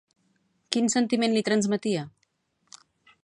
[0.75, 2.07] Quin sentiment li transmetia?